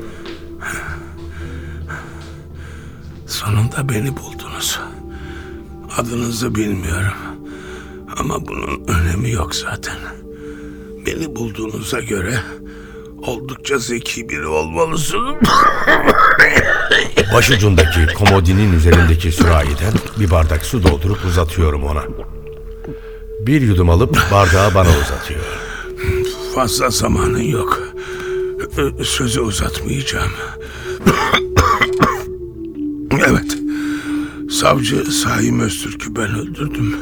Sonunda 3.32 3.88
beni 3.88 4.16
buldunuz. 4.16 4.80
Adınızı 5.98 6.54
bilmiyorum. 6.54 7.12
Ama 8.16 8.46
bunun 8.46 8.84
önemi 8.88 9.30
yok 9.30 9.54
zaten. 9.54 9.96
Beni 11.06 11.36
bulduğunuza 11.36 12.00
göre 12.00 12.40
oldukça 13.22 13.78
zeki 13.78 14.28
biri 14.28 14.46
olmalısınız. 14.46 15.36
Başucundaki 17.34 18.06
komodinin 18.14 18.72
üzerindeki 18.72 19.32
sürahiden 19.32 19.92
bir 20.20 20.30
bardak 20.30 20.64
su 20.64 20.82
doldurup 20.82 21.24
uzatıyorum 21.24 21.84
ona. 21.84 22.02
Bir 23.40 23.60
yudum 23.60 23.90
alıp 23.90 24.18
bardağı 24.32 24.74
bana 24.74 24.88
uzatıyor. 24.90 25.44
Fazla 26.54 26.90
zamanın 26.90 27.42
yok. 27.42 27.80
Sözü 29.02 29.40
uzatmayacağım. 29.40 30.32
Evet. 33.26 33.58
Savcı 34.50 35.12
Saim 35.12 35.60
Öztürk'ü 35.60 36.16
ben 36.16 36.34
öldürdüm. 36.34 36.96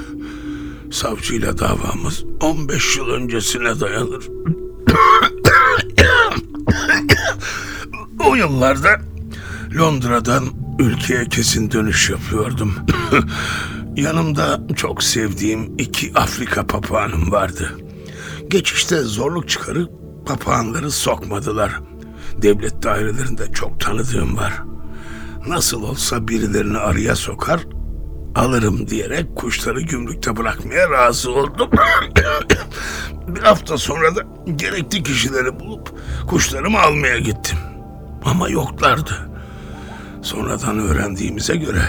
Savcıyla 0.90 1.58
davamız 1.58 2.24
15 2.40 2.96
yıl 2.96 3.08
öncesine 3.08 3.80
dayanır. 3.80 4.28
o 8.26 8.34
yıllarda 8.34 9.00
Londra'dan 9.78 10.44
ülkeye 10.78 11.24
kesin 11.24 11.70
dönüş 11.70 12.10
yapıyordum. 12.10 12.74
Yanımda 13.96 14.60
çok 14.76 15.02
sevdiğim 15.02 15.74
iki 15.78 16.12
Afrika 16.14 16.66
papağanım 16.66 17.32
vardı. 17.32 17.78
Geçişte 18.48 19.02
zorluk 19.02 19.48
çıkarıp 19.48 19.90
papağanları 20.26 20.90
sokmadılar. 20.90 21.80
Devlet 22.42 22.82
dairelerinde 22.82 23.52
çok 23.52 23.80
tanıdığım 23.80 24.36
var. 24.36 24.62
Nasıl 25.46 25.82
olsa 25.82 26.28
birilerini 26.28 26.78
araya 26.78 27.16
sokar, 27.16 27.60
alırım 28.34 28.88
diyerek 28.88 29.36
kuşları 29.36 29.80
gümrükte 29.80 30.36
bırakmaya 30.36 30.90
razı 30.90 31.32
oldum. 31.32 31.70
Bir 33.28 33.40
hafta 33.40 33.78
sonra 33.78 34.16
da 34.16 34.20
gerekli 34.56 35.02
kişileri 35.02 35.60
bulup 35.60 35.92
kuşlarımı 36.28 36.80
almaya 36.80 37.18
gittim. 37.18 37.58
Ama 38.24 38.48
yoklardı. 38.48 39.30
Sonradan 40.22 40.78
öğrendiğimize 40.78 41.56
göre 41.56 41.82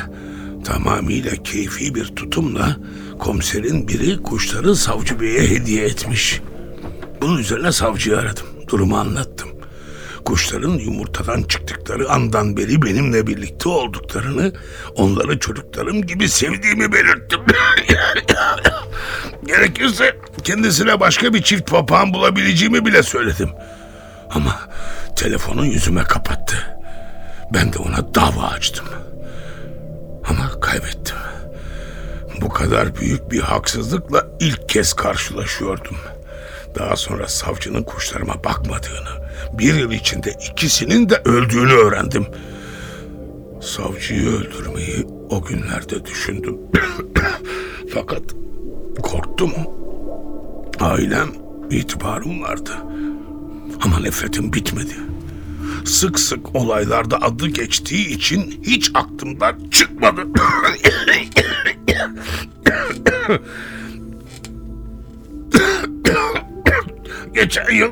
tamamıyla 0.66 1.32
keyfi 1.32 1.96
bir 1.96 2.06
tutumla 2.06 2.78
komiserin 3.20 3.88
biri 3.88 4.24
kuşları 4.24 4.76
savcı 4.76 5.20
beye 5.20 5.50
hediye 5.50 5.86
etmiş. 5.86 6.42
Bunun 7.22 7.38
üzerine 7.38 7.72
savcıyı 7.72 8.18
aradım. 8.18 8.46
Durumu 8.68 8.98
anlattım. 8.98 9.50
Kuşların 10.26 10.72
yumurtadan 10.72 11.44
çıktıkları 11.44 12.10
andan 12.10 12.58
beri 12.58 12.82
benimle 12.82 13.28
birlikte 13.28 13.70
olduklarını, 13.70 14.54
onları 14.96 15.40
çocuklarım 15.40 16.02
gibi 16.02 16.30
sevdiğimi 16.30 16.92
belirttim. 16.92 17.40
Gerekirse 19.46 20.18
kendisine 20.44 21.00
başka 21.00 21.34
bir 21.34 21.42
çift 21.42 21.72
papağan 21.72 22.14
bulabileceğimi 22.14 22.86
bile 22.86 23.04
söyledim. 23.04 23.50
Ama 24.30 24.60
telefonu 25.16 25.66
yüzüme 25.66 26.04
kapattı. 26.04 26.78
Ben 27.54 27.74
de 27.74 27.78
ona 27.78 28.16
dava 28.16 28.48
açtım. 28.48 28.86
Ama 30.30 30.60
kaybettim. 30.60 31.18
Bu 32.42 32.50
kadar 32.50 32.96
büyük 32.96 33.32
bir 33.32 33.40
haksızlıkla 33.40 34.28
ilk 34.40 34.70
kez 34.70 34.94
karşılaşıyordum. 34.94 35.98
Daha 36.80 36.96
sonra 36.96 37.28
savcının 37.28 37.84
kuşlarıma 37.84 38.44
bakmadığını, 38.44 39.11
bir 39.54 39.74
yıl 39.74 39.92
içinde 39.92 40.34
ikisinin 40.52 41.10
de 41.10 41.22
öldüğünü 41.26 41.74
öğrendim. 41.74 42.26
Savcıyı 43.62 44.30
öldürmeyi 44.30 45.08
o 45.30 45.42
günlerde 45.42 46.06
düşündüm. 46.06 46.58
Fakat 47.94 48.22
korktum. 49.02 49.52
Ailem, 50.80 51.30
itibarım 51.72 52.42
vardı. 52.42 52.72
Ama 53.82 54.00
nefretim 54.00 54.54
bitmedi. 54.54 54.96
Sık 55.86 56.20
sık 56.20 56.56
olaylarda 56.56 57.22
adı 57.22 57.48
geçtiği 57.48 58.08
için 58.08 58.62
hiç 58.66 58.92
aklımdan 58.94 59.56
çıkmadı. 59.72 60.22
Geçen 67.34 67.74
yıl 67.74 67.92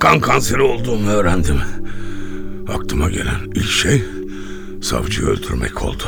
kan 0.00 0.20
kanseri 0.20 0.62
olduğumu 0.62 1.10
öğrendim. 1.10 1.60
Aklıma 2.74 3.10
gelen 3.10 3.40
ilk 3.54 3.70
şey 3.70 4.04
savcıyı 4.82 5.28
öldürmek 5.28 5.82
oldu. 5.82 6.02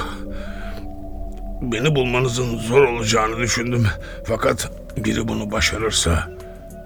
Beni 1.63 1.95
bulmanızın 1.95 2.59
zor 2.59 2.83
olacağını 2.83 3.39
düşündüm. 3.39 3.87
Fakat 4.27 4.71
biri 4.97 5.29
bunu 5.29 5.51
başarırsa 5.51 6.31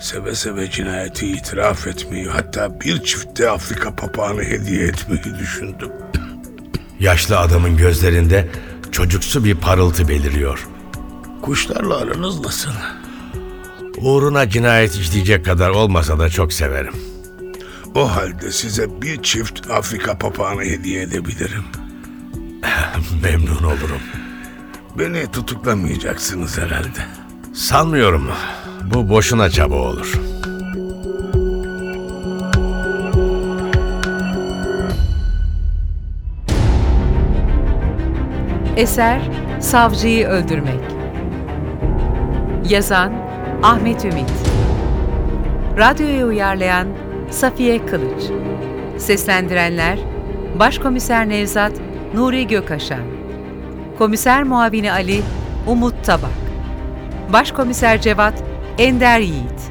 seve 0.01 0.35
seve 0.35 0.71
cinayeti 0.71 1.27
itiraf 1.27 1.87
etmeyi 1.87 2.27
hatta 2.27 2.81
bir 2.81 3.03
çifte 3.03 3.51
Afrika 3.51 3.97
papağanı 3.97 4.43
hediye 4.43 4.87
etmeyi 4.87 5.39
düşündüm. 5.39 5.93
Yaşlı 7.01 7.39
adamın 7.39 7.77
gözlerinde 7.77 8.49
çocuksu 8.93 9.45
bir 9.45 9.55
parıltı 9.55 10.09
beliriyor. 10.09 10.69
Kuşlarla 11.43 11.97
aranız 11.97 12.41
nasıl? 12.41 12.71
Uğruna 13.97 14.49
cinayet 14.49 14.95
işleyecek 14.95 15.45
kadar 15.45 15.71
olmasa 15.71 16.19
da 16.19 16.29
çok 16.29 16.53
severim. 16.53 16.95
O 17.95 18.17
halde 18.17 18.51
size 18.53 19.03
bir 19.03 19.23
çift 19.23 19.71
Afrika 19.71 20.19
papağanı 20.19 20.63
hediye 20.63 21.03
edebilirim. 21.03 21.65
Memnun 23.23 23.63
olurum. 23.63 24.01
Beni 24.99 25.31
tutuklamayacaksınız 25.31 26.59
herhalde. 26.59 27.01
Sanmıyorum. 27.55 28.31
Bu 28.95 29.09
boşuna 29.09 29.51
çaba 29.51 29.75
olur. 29.75 30.21
Eser 38.77 39.21
Savcıyı 39.61 40.27
Öldürmek 40.27 40.81
Yazan 42.69 43.24
Ahmet 43.65 44.05
Ümit. 44.05 44.31
Radyoya 45.79 46.27
uyarlayan 46.27 46.89
Safiye 47.31 47.87
Kılıç. 47.87 48.23
Seslendirenler 48.99 49.99
Başkomiser 50.59 51.29
Nevzat 51.29 51.73
Nuri 52.15 52.47
Gökaşan. 52.47 53.03
Komiser 53.99 54.43
Muavini 54.43 54.93
Ali 54.93 55.23
Umut 55.67 56.05
Tabak. 56.05 56.31
Başkomiser 57.33 58.01
Cevat 58.01 58.45
Ender 58.79 59.21
Yiğit. 59.21 59.71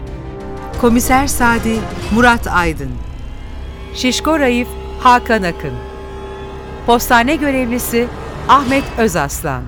Komiser 0.81 1.27
Sadi 1.27 1.79
Murat 2.15 2.47
Aydın. 2.47 2.91
Şişko 3.95 4.39
Raif 4.39 4.67
Hakan 4.99 5.43
Akın. 5.43 5.73
Postane 6.85 7.35
görevlisi 7.35 8.07
Ahmet 8.49 8.83
Özaslan. 8.97 9.63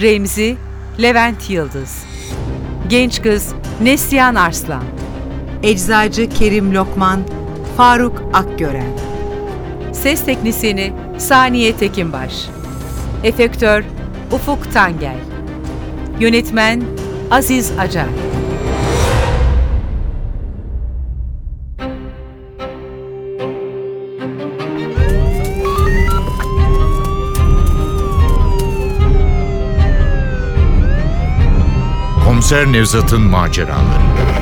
Remzi 0.00 0.56
Levent 1.02 1.50
Yıldız 1.50 2.09
Genç 2.90 3.22
kız 3.22 3.54
Neslihan 3.82 4.34
Arslan 4.34 4.82
Eczacı 5.62 6.28
Kerim 6.28 6.74
Lokman 6.74 7.20
Faruk 7.76 8.22
Akgören. 8.32 8.92
Ses 9.92 10.24
teknisini 10.24 10.92
Saniye 11.18 11.76
Tekinbaş. 11.76 12.46
Efektör 13.24 13.84
Ufuk 14.32 14.72
Tangel. 14.72 15.16
Yönetmen 16.20 16.82
Aziz 17.30 17.72
Acar 17.78 18.08
Komiser 32.50 32.72
Nevzat'ın 32.72 33.22
maceraları. 33.22 34.39